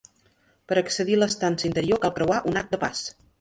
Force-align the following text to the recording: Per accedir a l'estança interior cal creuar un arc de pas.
Per 0.71 0.77
accedir 0.81 1.17
a 1.17 1.19
l'estança 1.19 1.67
interior 1.69 2.01
cal 2.07 2.15
creuar 2.17 2.41
un 2.55 2.59
arc 2.63 2.73
de 2.75 2.81
pas. 2.87 3.05